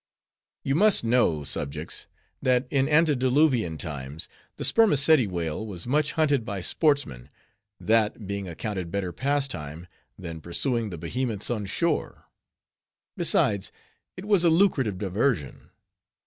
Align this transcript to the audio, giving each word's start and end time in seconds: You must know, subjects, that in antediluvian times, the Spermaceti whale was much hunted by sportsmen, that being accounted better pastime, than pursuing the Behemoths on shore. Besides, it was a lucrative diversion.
You 0.63 0.73
must 0.73 1.03
know, 1.03 1.43
subjects, 1.43 2.07
that 2.41 2.65
in 2.71 2.89
antediluvian 2.89 3.77
times, 3.77 4.27
the 4.57 4.65
Spermaceti 4.65 5.27
whale 5.27 5.63
was 5.63 5.85
much 5.85 6.13
hunted 6.13 6.43
by 6.43 6.59
sportsmen, 6.61 7.29
that 7.79 8.25
being 8.25 8.47
accounted 8.47 8.89
better 8.89 9.11
pastime, 9.11 9.85
than 10.17 10.41
pursuing 10.41 10.89
the 10.89 10.97
Behemoths 10.97 11.51
on 11.51 11.67
shore. 11.67 12.25
Besides, 13.15 13.71
it 14.17 14.25
was 14.25 14.43
a 14.43 14.49
lucrative 14.49 14.97
diversion. 14.97 15.69